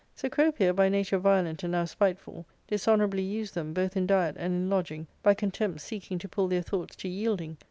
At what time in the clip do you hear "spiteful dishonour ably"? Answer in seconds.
1.85-3.21